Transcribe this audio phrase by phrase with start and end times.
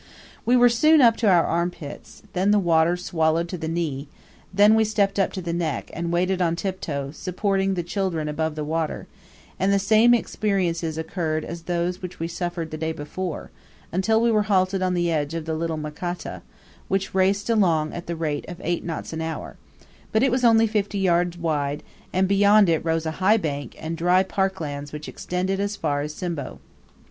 [0.47, 4.07] We were soon up to our armpits, then the water shallowed to the knee,
[4.51, 8.55] then we stepped up to the neck, and waded on tiptoe, supporting the children above
[8.55, 9.05] the water;
[9.59, 13.51] and the same experiences occurred as those which we suffered the day before,
[13.91, 16.41] until we were halted on the edge of the Little Makata,
[16.87, 19.55] which raced along at the rate of eight knots an hour;
[20.11, 23.97] but it was only fifty yards wide, and beyond it rose a high bank, and
[23.97, 26.57] dry park lands which extended as far as Simbo.